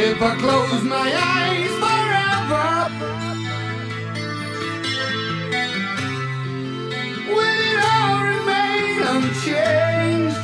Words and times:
If 0.00 0.22
I 0.22 0.36
close 0.36 0.84
my 0.84 1.12
eyes 1.12 1.72
forever, 1.82 2.68
will 7.28 7.58
it 7.68 7.78
all 7.92 8.22
remain 8.32 9.02
unchanged? 9.12 10.38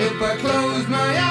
If 0.00 0.20
I 0.20 0.36
close 0.38 0.88
my 0.88 0.98
eyes 0.98 1.29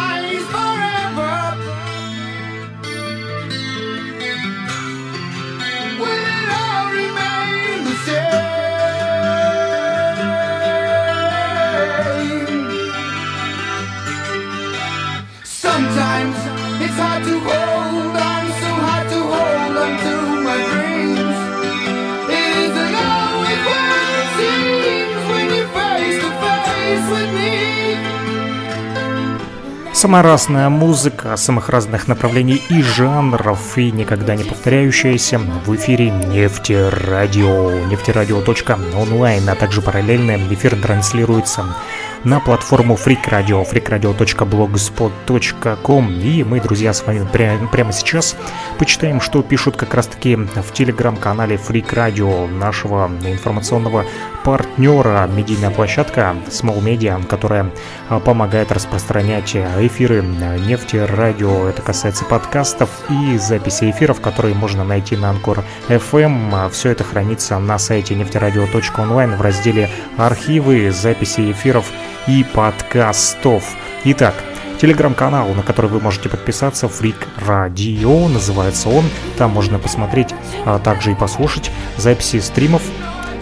Самая 30.00 30.24
разная 30.24 30.70
музыка 30.70 31.36
самых 31.36 31.68
разных 31.68 32.08
направлений 32.08 32.64
и 32.70 32.82
жанров, 32.82 33.78
и 33.78 33.92
никогда 33.92 34.34
не 34.34 34.46
повторяющаяся 34.46 35.40
в 35.40 35.76
эфире 35.76 36.10
Нефтерадио. 36.10 37.72
Нефтерадио.онлайн, 37.88 39.50
а 39.50 39.56
также 39.56 39.82
параллельно 39.82 40.38
эфир 40.54 40.78
транслируется 40.78 41.76
на 42.24 42.40
платформу 42.40 42.96
Freak 42.96 43.30
Radio, 43.30 43.70
freakradio.blogspot.com. 43.70 46.12
И 46.20 46.44
мы, 46.44 46.60
друзья, 46.60 46.94
с 46.94 47.06
вами 47.06 47.28
пря- 47.32 47.68
прямо 47.70 47.94
сейчас 47.94 48.36
почитаем, 48.78 49.22
что 49.22 49.42
пишут 49.42 49.78
как 49.78 49.94
раз-таки 49.94 50.36
в 50.36 50.74
телеграм-канале 50.74 51.56
Freak 51.56 51.94
Radio, 51.94 52.48
нашего 52.48 53.10
информационного 53.24 54.06
партнера, 54.44 55.28
медийная 55.28 55.72
площадка 55.72 56.36
Small 56.48 56.82
Media, 56.82 57.26
которая 57.26 57.72
а, 58.10 58.20
помогает 58.20 58.72
распространять 58.72 59.56
эфиры 59.56 60.22
нефти, 60.22 60.98
радио. 60.98 61.68
Это 61.68 61.82
касается 61.82 62.26
подкастов 62.26 62.90
и 63.10 63.38
записи 63.38 63.90
эфиров, 63.92 64.22
которые 64.22 64.56
можно 64.56 64.84
найти 64.84 65.16
на 65.16 65.30
Анкор 65.30 65.64
FM. 65.88 66.70
Все 66.72 66.90
это 66.92 67.04
хранится 67.04 67.60
на 67.60 67.78
сайте 67.80 68.16
нефтерадио.онлайн 68.16 69.36
в 69.36 69.42
разделе 69.42 69.90
«Архивы», 70.18 70.92
записи 70.92 71.52
эфиров 71.52 71.86
и 72.30 72.44
подкастов. 72.44 73.76
Итак, 74.06 74.36
Телеграм-канал, 74.80 75.50
на 75.56 75.64
который 75.64 75.90
вы 75.90 76.00
можете 76.00 76.30
подписаться, 76.30 76.86
Freak 76.86 77.28
Radio, 77.38 78.28
называется 78.28 78.90
он. 78.90 79.04
Там 79.38 79.52
можно 79.52 79.80
посмотреть, 79.80 80.34
а 80.66 80.78
также 80.80 81.12
и 81.12 81.16
послушать 81.16 81.72
записи 81.98 82.40
стримов 82.40 82.84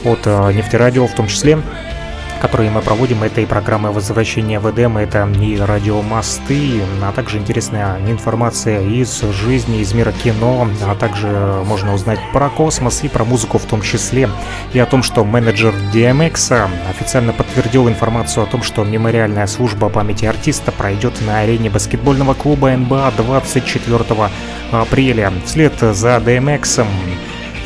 от 0.05 0.21
э, 0.25 0.53
Нефтерадио 0.53 1.05
в 1.05 1.13
том 1.13 1.27
числе 1.27 1.59
которые 2.37 2.69
мы 2.71 2.81
проводим, 2.81 3.23
это 3.23 3.41
и 3.41 3.45
программы 3.45 3.91
возвращения 3.91 4.59
в 4.59 4.69
Эдем, 4.69 4.97
это 4.97 5.27
и 5.41 5.57
радиомосты, 5.57 6.81
а 7.01 7.11
также 7.11 7.37
интересная 7.37 7.97
информация 8.07 8.81
из 8.81 9.21
жизни, 9.21 9.79
из 9.79 9.93
мира 9.93 10.11
кино, 10.11 10.67
а 10.85 10.95
также 10.95 11.27
можно 11.65 11.93
узнать 11.93 12.19
про 12.33 12.49
космос 12.49 13.03
и 13.03 13.09
про 13.09 13.25
музыку 13.25 13.57
в 13.57 13.65
том 13.65 13.81
числе, 13.81 14.29
и 14.73 14.79
о 14.79 14.85
том, 14.85 15.03
что 15.03 15.23
менеджер 15.23 15.73
DMX 15.93 16.69
официально 16.89 17.33
подтвердил 17.33 17.87
информацию 17.87 18.43
о 18.43 18.47
том, 18.47 18.63
что 18.63 18.83
мемориальная 18.83 19.47
служба 19.47 19.89
памяти 19.89 20.25
артиста 20.25 20.71
пройдет 20.71 21.13
на 21.25 21.39
арене 21.39 21.69
баскетбольного 21.69 22.33
клуба 22.33 22.69
НБА 22.71 23.13
24 23.17 24.05
апреля. 24.71 25.33
Вслед 25.45 25.73
за 25.79 26.17
DMX 26.17 26.85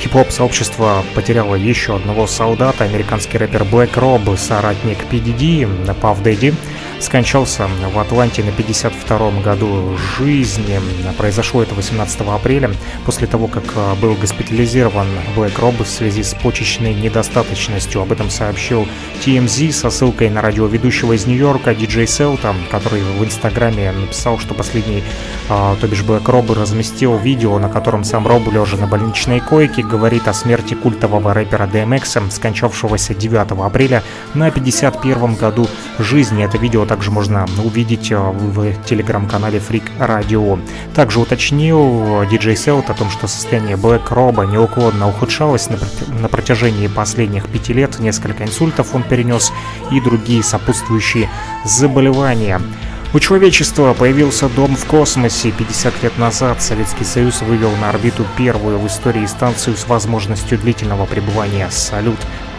Хип-хоп-сообщество 0.01 1.03
потеряло 1.13 1.53
еще 1.53 1.95
одного 1.95 2.25
солдата. 2.25 2.85
Американский 2.85 3.37
рэпер 3.37 3.61
Black 3.61 3.93
Rob, 3.93 4.35
соратник 4.35 4.97
PDD, 5.11 5.67
Puff 6.01 6.23
Daddy, 6.23 6.55
скончался 7.03 7.67
в 7.93 7.99
Атланте 7.99 8.43
на 8.43 8.49
52-м 8.49 9.41
году 9.41 9.97
жизни. 10.17 10.79
Произошло 11.17 11.63
это 11.63 11.73
18 11.75 12.21
апреля, 12.21 12.71
после 13.05 13.27
того, 13.27 13.47
как 13.47 13.63
э, 13.75 13.95
был 13.95 14.15
госпитализирован 14.15 15.07
Black 15.35 15.59
Rob 15.59 15.83
в 15.83 15.87
связи 15.87 16.23
с 16.23 16.33
почечной 16.33 16.93
недостаточностью. 16.93 18.01
Об 18.01 18.11
этом 18.11 18.29
сообщил 18.29 18.87
TMZ 19.25 19.71
со 19.71 19.89
ссылкой 19.89 20.29
на 20.29 20.41
радиоведущего 20.41 21.13
из 21.13 21.25
Нью-Йорка 21.25 21.71
DJ 21.71 22.05
Селта, 22.05 22.55
который 22.69 23.01
в 23.01 23.23
Инстаграме 23.23 23.91
написал, 23.91 24.37
что 24.39 24.53
последний, 24.53 25.03
э, 25.49 25.75
то 25.79 25.87
бишь 25.87 26.03
Black 26.03 26.25
Rob, 26.25 26.53
разместил 26.53 27.17
видео, 27.17 27.57
на 27.59 27.69
котором 27.69 28.03
сам 28.03 28.27
Роб, 28.27 28.51
лежа 28.51 28.77
на 28.77 28.87
больничной 28.87 29.39
койке, 29.39 29.81
говорит 29.81 30.27
о 30.27 30.33
смерти 30.33 30.73
культового 30.73 31.33
рэпера 31.33 31.67
DMX, 31.67 32.31
скончавшегося 32.31 33.15
9 33.15 33.51
апреля 33.51 34.03
на 34.33 34.49
51-м 34.49 35.35
году 35.35 35.67
жизни. 35.97 36.43
Это 36.43 36.57
видео 36.57 36.85
также 36.91 37.09
можно 37.09 37.45
увидеть 37.63 38.11
э, 38.11 38.17
в 38.17 38.73
телеграм-канале 38.83 39.59
Freak 39.59 39.97
Radio. 39.97 40.59
Также 40.93 41.21
уточнил 41.21 42.25
диджей 42.29 42.57
Селт 42.57 42.89
о 42.89 42.93
том, 42.93 43.09
что 43.09 43.27
состояние 43.27 43.77
Black 43.77 44.13
Роба 44.13 44.43
неуклонно 44.43 45.07
ухудшалось 45.07 45.69
на, 45.69 45.77
прот- 45.77 46.21
на 46.21 46.27
протяжении 46.27 46.87
последних 46.87 47.47
пяти 47.47 47.71
лет. 47.71 47.99
Несколько 47.99 48.43
инсультов 48.43 48.93
он 48.93 49.03
перенес 49.03 49.53
и 49.89 50.01
другие 50.01 50.43
сопутствующие 50.43 51.29
заболевания. 51.63 52.59
У 53.13 53.19
человечества 53.19 53.93
появился 53.93 54.49
дом 54.49 54.75
в 54.75 54.83
космосе. 54.83 55.51
50 55.51 56.03
лет 56.03 56.17
назад 56.17 56.61
Советский 56.61 57.05
Союз 57.05 57.41
вывел 57.41 57.71
на 57.79 57.87
орбиту 57.87 58.25
первую 58.37 58.79
в 58.79 58.87
истории 58.87 59.25
станцию 59.27 59.77
с 59.77 59.87
возможностью 59.87 60.57
длительного 60.57 61.05
пребывания 61.05 61.69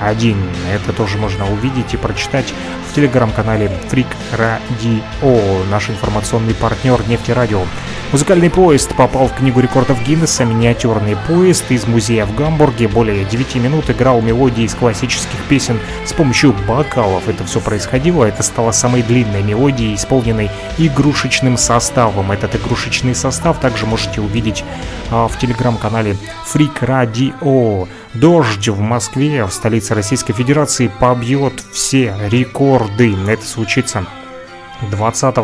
«Салют-1». 0.03 0.37
Это 0.73 0.93
тоже 0.93 1.17
можно 1.17 1.51
увидеть 1.51 1.95
и 1.95 1.97
прочитать 1.97 2.53
в 2.89 2.95
телеграм-канале 2.95 3.71
Freak 3.91 4.09
Radio, 4.33 5.71
наш 5.71 5.91
информационный 5.91 6.55
партнер 6.55 7.01
Нефтерадио. 7.09 7.63
Музыкальный 8.13 8.51
поезд 8.51 8.95
попал 8.95 9.29
в 9.29 9.35
Книгу 9.35 9.61
рекордов 9.61 10.05
Гиннесса. 10.05 10.45
Миниатюрный 10.45 11.17
поезд 11.27 11.71
из 11.71 11.87
музея 11.87 12.27
в 12.27 12.35
Гамбурге 12.35 12.87
более 12.87 13.25
9 13.25 13.55
минут 13.55 13.89
играл 13.89 14.21
мелодии 14.21 14.65
из 14.65 14.75
классических 14.75 15.39
песен 15.49 15.81
с 16.05 16.13
помощью 16.13 16.55
бокалов. 16.69 17.27
Это 17.27 17.43
все 17.45 17.59
происходило. 17.59 18.27
Это 18.27 18.43
стало 18.43 18.73
самой 18.73 19.03
длинной 19.03 19.43
мелодией, 19.43 19.95
исполненной 19.95 20.51
игрушечным 20.77 21.57
составом. 21.57 22.33
Этот 22.33 22.55
игрушечный 22.55 23.15
состав 23.15 23.59
также 23.61 23.87
можете 23.87 24.21
увидеть 24.21 24.63
а, 25.11 25.27
в 25.27 25.39
телеграм-канале 25.39 26.19
Freak 26.53 26.81
Radio. 26.83 27.89
Дождь 28.13 28.69
в 28.69 28.79
Москве, 28.79 29.47
в 29.47 29.51
столице 29.51 29.95
Российской 29.95 30.35
Федерации, 30.35 30.89
побьет 31.01 31.65
все 31.73 32.15
рекорды. 32.29 33.17
Это 33.27 33.47
случится 33.47 34.05
20 34.91 35.35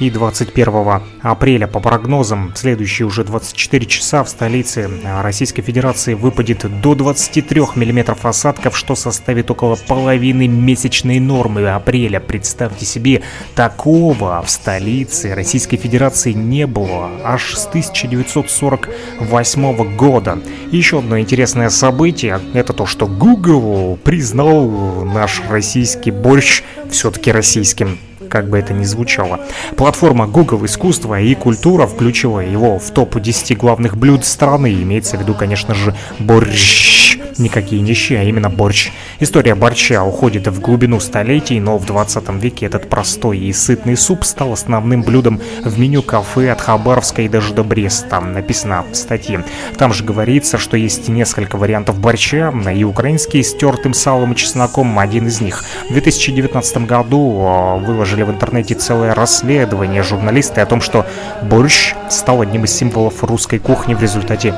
и 0.00 0.10
21 0.10 1.02
апреля. 1.22 1.66
По 1.66 1.80
прогнозам, 1.80 2.52
следующие 2.54 3.06
уже 3.06 3.24
24 3.24 3.86
часа 3.86 4.22
в 4.24 4.28
столице 4.28 4.90
Российской 5.22 5.62
Федерации 5.62 6.12
выпадет 6.14 6.66
до 6.80 6.94
23 6.94 7.60
мм 7.76 8.16
осадков, 8.22 8.76
что 8.76 8.94
составит 8.94 9.50
около 9.50 9.76
половины 9.76 10.48
месячной 10.48 11.20
нормы 11.20 11.68
апреля. 11.68 12.20
Представьте 12.20 12.86
себе, 12.86 13.22
такого 13.54 14.42
в 14.42 14.50
столице 14.50 15.34
Российской 15.34 15.76
Федерации 15.76 16.32
не 16.32 16.66
было 16.66 17.10
аж 17.22 17.54
с 17.54 17.66
1948 17.66 19.96
года. 19.96 20.38
Еще 20.70 20.98
одно 20.98 21.20
интересное 21.20 21.70
событие, 21.70 22.40
это 22.52 22.72
то, 22.72 22.86
что 22.86 23.06
Google 23.06 23.98
признал 24.02 25.04
наш 25.04 25.40
российский 25.48 26.10
борщ 26.10 26.62
все-таки 26.90 27.30
российским 27.32 27.98
как 28.34 28.48
бы 28.48 28.58
это 28.58 28.74
ни 28.74 28.82
звучало. 28.82 29.38
Платформа 29.76 30.26
Google 30.26 30.64
Искусство 30.64 31.20
и 31.20 31.36
культура 31.36 31.86
включила 31.86 32.40
его 32.40 32.80
в 32.80 32.90
топ 32.90 33.20
10 33.20 33.56
главных 33.56 33.96
блюд 33.96 34.24
страны. 34.24 34.74
Имеется 34.74 35.16
в 35.16 35.20
виду, 35.20 35.34
конечно 35.34 35.72
же, 35.72 35.94
борщ. 36.18 37.16
Никакие 37.38 37.82
не 37.82 37.94
щи, 37.94 38.14
а 38.14 38.22
именно 38.22 38.50
борщ. 38.50 38.90
История 39.20 39.54
борща 39.54 40.04
уходит 40.04 40.48
в 40.48 40.60
глубину 40.60 41.00
столетий, 41.00 41.60
но 41.60 41.78
в 41.78 41.86
20 41.86 42.28
веке 42.42 42.66
этот 42.66 42.88
простой 42.88 43.38
и 43.38 43.52
сытный 43.52 43.96
суп 43.96 44.24
стал 44.24 44.52
основным 44.52 45.02
блюдом 45.02 45.40
в 45.64 45.78
меню 45.78 46.02
кафе 46.02 46.50
от 46.50 46.60
Хабаровска 46.60 47.22
и 47.22 47.28
даже 47.28 47.54
до 47.54 47.64
Бреста. 47.64 48.20
Написано 48.20 48.84
в 48.90 48.94
статье. 48.94 49.44
Там 49.78 49.92
же 49.92 50.04
говорится, 50.04 50.58
что 50.58 50.76
есть 50.76 51.08
несколько 51.08 51.56
вариантов 51.56 51.98
борща, 51.98 52.52
и 52.74 52.84
украинский 52.84 53.42
с 53.42 53.54
тертым 53.54 53.94
салом 53.94 54.32
и 54.32 54.36
чесноком 54.36 54.98
один 54.98 55.28
из 55.28 55.40
них. 55.40 55.64
В 55.88 55.92
2019 55.92 56.78
году 56.86 57.40
э, 57.40 57.84
выложили 57.84 58.23
в 58.24 58.30
интернете 58.30 58.74
целое 58.74 59.14
расследование 59.14 60.02
журналисты 60.02 60.60
о 60.60 60.66
том, 60.66 60.80
что 60.80 61.06
борщ 61.42 61.94
стал 62.08 62.40
одним 62.40 62.64
из 62.64 62.74
символов 62.74 63.22
русской 63.24 63.58
кухни 63.58 63.94
в 63.94 64.02
результате 64.02 64.54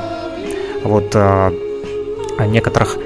вот 0.83 1.11
э, 1.13 1.51
некоторых 2.47 2.97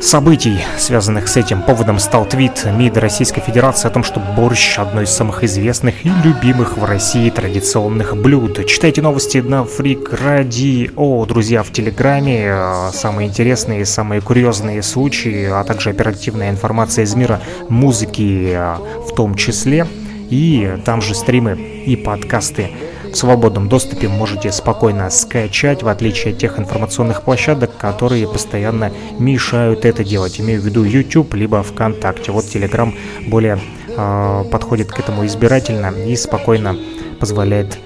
событий, 0.00 0.58
связанных 0.78 1.28
с 1.28 1.36
этим 1.36 1.62
поводом, 1.62 1.98
стал 1.98 2.24
твит 2.24 2.64
МИД 2.64 2.98
Российской 2.98 3.40
Федерации 3.40 3.88
о 3.88 3.90
том, 3.90 4.04
что 4.04 4.20
борщ– 4.20 4.78
одно 4.78 5.02
из 5.02 5.10
самых 5.10 5.44
известных 5.44 6.04
и 6.04 6.10
любимых 6.24 6.78
в 6.78 6.84
России 6.84 7.30
традиционных 7.30 8.16
блюд. 8.16 8.64
Читайте 8.66 9.02
новости 9.02 9.38
на 9.38 9.64
Фрик 9.64 10.12
Радио, 10.12 11.24
друзья, 11.26 11.62
в 11.62 11.72
Телеграме. 11.72 12.90
Самые 12.92 13.28
интересные, 13.28 13.84
самые 13.84 14.20
курьезные 14.20 14.82
случаи, 14.82 15.44
а 15.44 15.64
также 15.64 15.90
оперативная 15.90 16.50
информация 16.50 17.04
из 17.04 17.14
мира 17.14 17.40
музыки 17.68 18.52
э, 18.52 18.76
в 19.08 19.14
том 19.14 19.34
числе. 19.34 19.86
И 20.30 20.76
там 20.84 21.00
же 21.00 21.14
стримы 21.14 21.52
и 21.86 21.96
подкасты 21.96 22.70
в 23.12 23.16
свободном 23.16 23.68
доступе 23.68 24.08
можете 24.08 24.52
спокойно 24.52 25.10
скачать, 25.10 25.82
в 25.82 25.88
отличие 25.88 26.32
от 26.32 26.38
тех 26.38 26.58
информационных 26.58 27.22
площадок, 27.22 27.76
которые 27.76 28.28
постоянно 28.28 28.92
мешают 29.18 29.84
это 29.84 30.04
делать. 30.04 30.40
Имею 30.40 30.60
в 30.60 30.64
виду 30.64 30.84
YouTube, 30.84 31.34
либо 31.34 31.62
ВКонтакте. 31.62 32.32
Вот 32.32 32.44
Telegram 32.44 32.94
более 33.26 33.58
э, 33.88 34.44
подходит 34.50 34.90
к 34.92 34.98
этому 34.98 35.26
избирательно 35.26 35.88
и 35.88 36.16
спокойно 36.16 36.76
позволяет 37.20 37.78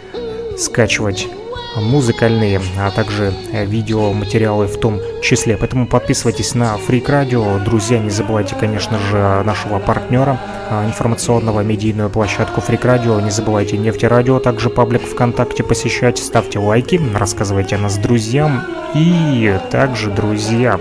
скачивать 0.59 1.29
музыкальные, 1.77 2.61
а 2.79 2.91
также 2.91 3.33
э, 3.53 3.65
видеоматериалы 3.65 4.67
в 4.67 4.79
том 4.79 5.01
числе. 5.23 5.57
Поэтому 5.57 5.87
подписывайтесь 5.87 6.55
на 6.55 6.77
Freak 6.77 7.07
Radio. 7.07 7.63
Друзья, 7.65 7.99
не 7.99 8.11
забывайте, 8.11 8.55
конечно 8.55 8.99
же, 8.99 9.43
нашего 9.45 9.79
партнера 9.79 10.39
а, 10.71 10.87
информационного 10.87 11.61
медийную 11.61 12.11
площадку 12.11 12.61
Freak 12.61 12.83
Radio. 12.83 13.23
Не 13.23 13.31
забывайте 13.31 13.79
Нефти 13.79 14.07
Радио, 14.07 14.39
также 14.39 14.71
паблик 14.71 15.03
ВКонтакте 15.03 15.63
посещать, 15.63 16.19
ставьте 16.19 16.59
лайки, 16.59 17.01
рассказывайте 17.15 17.77
о 17.77 17.79
нас 17.79 17.97
друзьям. 17.97 18.65
И 18.95 19.59
также, 19.71 20.11
друзья, 20.11 20.81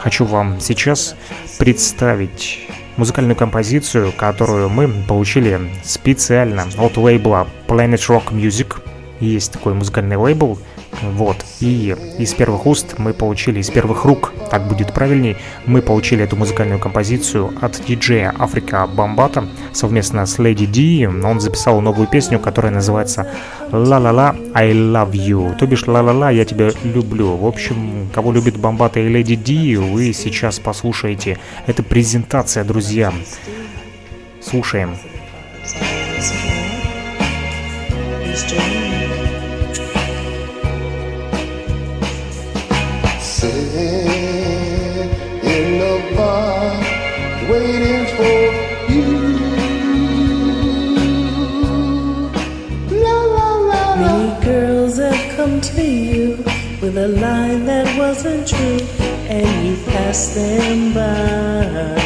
хочу 0.00 0.24
вам 0.24 0.60
сейчас 0.60 1.16
представить 1.58 2.66
музыкальную 2.96 3.36
композицию, 3.36 4.12
которую 4.12 4.68
мы 4.68 4.88
получили 5.06 5.60
специально 5.84 6.66
от 6.78 6.96
лейбла 6.96 7.46
Planet 7.66 8.00
Rock 8.08 8.32
Music– 8.32 8.76
есть 9.20 9.52
такой 9.52 9.74
музыкальный 9.74 10.16
лейбл, 10.16 10.58
вот, 11.02 11.36
и 11.60 11.96
из 12.18 12.34
первых 12.34 12.66
уст 12.66 12.98
мы 12.98 13.12
получили, 13.12 13.60
из 13.60 13.70
первых 13.70 14.04
рук, 14.04 14.32
так 14.50 14.66
будет 14.66 14.92
правильней, 14.92 15.36
мы 15.64 15.82
получили 15.82 16.24
эту 16.24 16.36
музыкальную 16.36 16.80
композицию 16.80 17.52
от 17.60 17.80
диджея 17.86 18.34
Африка 18.38 18.86
Бомбата 18.86 19.48
совместно 19.72 20.26
с 20.26 20.38
Lady 20.38 20.66
D. 20.66 21.06
Он 21.06 21.40
записал 21.40 21.80
новую 21.80 22.08
песню, 22.08 22.38
которая 22.40 22.72
называется 22.72 23.30
«Ла-ла-ла, 23.70 24.34
I 24.52 24.72
love 24.72 25.12
you», 25.12 25.56
то 25.56 25.66
бишь 25.66 25.86
«Ла-ла-ла, 25.86 26.30
я 26.30 26.44
тебя 26.44 26.70
люблю». 26.82 27.36
В 27.36 27.46
общем, 27.46 28.08
кого 28.12 28.32
любит 28.32 28.56
Бомбата 28.56 29.00
и 29.00 29.08
Lady 29.08 29.36
D, 29.36 29.78
вы 29.78 30.12
сейчас 30.12 30.58
послушаете. 30.58 31.38
Это 31.66 31.82
презентация, 31.82 32.64
друзья. 32.64 33.12
Слушаем. 34.40 34.96
Слушаем. 38.34 38.79
A 57.00 57.08
line 57.08 57.64
that 57.64 57.86
wasn't 57.98 58.46
true, 58.46 58.80
and 59.26 59.66
you 59.66 59.74
passed 59.86 60.34
them 60.34 60.92
by. 60.92 61.96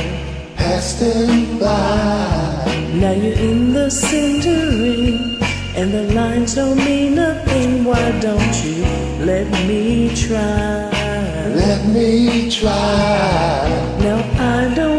Passed 0.55 1.01
them 1.01 1.59
by. 1.59 2.63
Now 2.95 3.11
you're 3.11 3.41
in 3.51 3.73
the 3.73 3.91
center 3.91 4.61
ring, 4.83 5.43
and 5.75 5.93
the 5.93 6.15
lines 6.15 6.55
don't 6.55 6.77
mean 6.77 7.17
nothing. 7.17 7.85
Why 7.85 8.07
don't 8.21 8.55
you 8.65 8.85
let 9.31 9.51
me 9.67 10.15
try? 10.15 10.91
Let 11.63 11.81
me 11.87 12.49
try. 12.49 13.67
Now 13.99 14.21
I 14.39 14.75
don't 14.75 14.94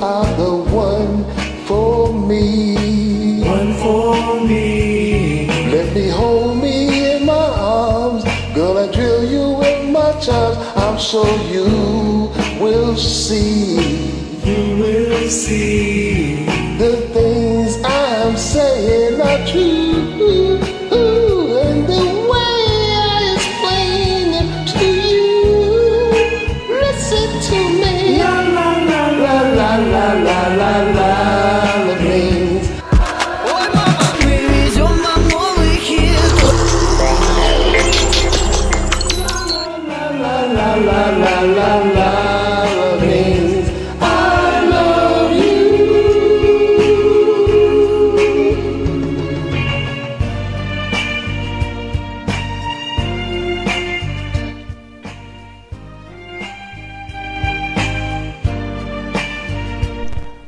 are 0.00 0.36
the 0.36 0.56
one 0.72 1.24
for 1.66 2.12
me. 2.12 3.42
One 3.42 3.74
for 3.74 4.40
me. 4.40 5.46
Let 5.70 5.94
me 5.94 6.08
hold 6.08 6.62
me 6.62 7.16
in 7.16 7.26
my 7.26 7.32
arms. 7.34 8.24
Girl, 8.54 8.78
I 8.78 8.90
drill 8.92 9.24
you 9.24 9.58
with 9.58 9.90
my 9.90 10.12
charms. 10.20 10.58
I'm 10.76 10.98
sure 10.98 11.36
you 11.50 12.30
will 12.60 12.96
see. 12.96 14.14
You 14.44 14.76
will 14.78 15.28
see. 15.28 16.63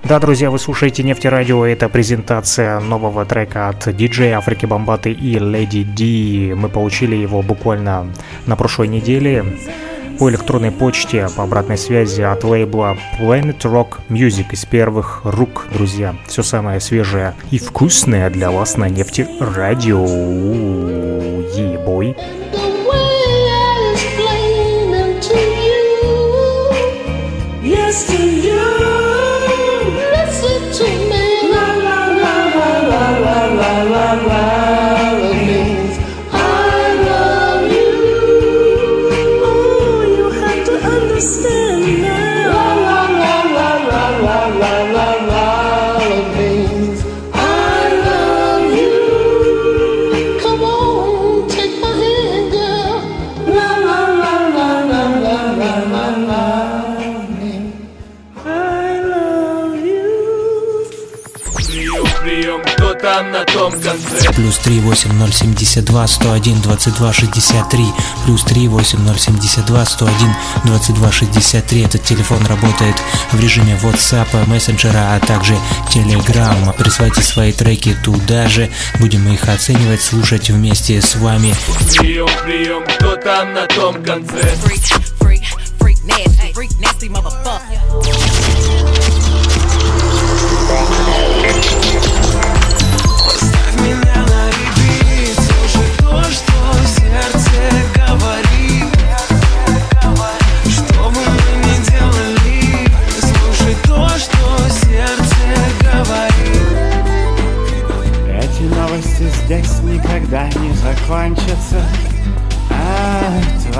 Да, 0.09 0.21
друзья, 0.21 0.53
вы 0.53 0.61
слушаете 0.61 1.03
Нефтерадио. 1.03 1.67
Это 1.67 1.89
презентация 1.89 2.79
нового 2.79 3.25
трека 3.25 3.69
от 3.69 3.97
диджея 3.97 4.39
Африки 4.39 4.65
Бомбаты 4.65 5.11
и 5.11 5.37
Леди 5.37 5.83
Ди. 5.83 6.55
Мы 6.55 6.69
получили 6.69 7.17
его 7.17 7.43
буквально 7.43 8.07
на 8.47 8.55
прошлой 8.55 8.87
неделе 8.87 9.45
по 10.21 10.31
электронной 10.31 10.71
почте 10.71 11.27
по 11.37 11.43
обратной 11.43 11.77
связи 11.77 12.23
от 12.23 12.45
лейбла 12.45 12.97
Planet 13.19 13.59
Rock 13.63 13.99
Music 14.09 14.47
из 14.53 14.65
первых 14.65 15.23
рук, 15.25 15.67
друзья. 15.73 16.15
Все 16.29 16.45
самое 16.45 16.79
свежее 16.79 17.35
и 17.51 17.59
вкусное 17.59 18.31
для 18.31 18.53
вас 18.53 18.77
на 18.77 18.89
нефти 18.89 19.27
радио. 19.41 20.07
Ебой. 21.57 22.11
Yes, 22.11 22.46
Плюс 64.37 64.59
три 64.59 64.81
восемь 64.81 65.12
ноль 65.14 65.33
семьдесят 65.33 65.87
два 65.87 66.07
сто 66.07 66.33
один 66.33 66.61
двадцать 66.61 66.95
два 66.97 67.11
шестьдесят 67.12 67.71
три 67.71 67.87
Плюс 68.26 68.45
три 68.45 68.69
восемь 68.69 69.00
ноль 69.00 69.19
семьдесят 69.19 69.64
два 69.64 69.85
сто 69.87 70.07
один 70.07 70.35
двадцать 70.64 70.95
два 70.95 71.11
шестьдесят 71.11 71.66
три. 71.66 71.83
Этот 71.83 72.05
телефон 72.05 72.45
работает 72.47 72.97
в 73.33 73.40
режиме 73.40 73.81
WhatsApp, 73.83 74.47
мессенджера, 74.47 75.14
а 75.14 75.21
также 75.21 75.59
Telegram. 75.93 76.73
Присылайте 76.76 77.23
свои 77.23 77.50
треки 77.52 77.97
туда 78.05 78.47
же. 78.49 78.71
Будем 79.00 79.26
их 79.33 79.49
оценивать, 79.49 80.02
слушать 80.02 80.50
вместе 80.50 81.00
с 81.00 81.16
вами. 81.16 81.55
Прием, 81.99 82.28
прием, 82.45 82.85
кто 82.97 83.16
там 83.16 83.55
на 83.55 83.66
том 83.66 84.05
конце. 84.05 84.55
Freak, 84.64 85.00
freak, 85.19 85.43
freak 85.81 85.97
nasty, 86.05 86.52
freak 86.52 86.71
nasty 86.78 87.09
motherfucker. 87.09 87.81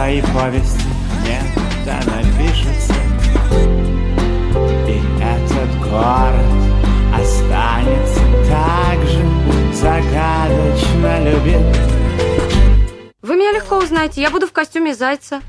твоей 0.07 0.23
повести 0.23 0.85
нет, 1.25 1.43
она 1.85 2.23
пишется. 2.39 2.95
И 4.87 5.03
этот 5.21 5.81
город 5.81 6.47
останется 7.13 8.21
так 8.49 9.05
же 9.05 9.25
загадочно 9.75 11.25
любим. 11.25 11.61
Вы 13.23 13.35
меня 13.35 13.51
легко 13.51 13.79
узнаете, 13.79 14.21
я 14.21 14.31
буду 14.31 14.47
в 14.47 14.53
костюме 14.53 14.95
зайца. 14.95 15.43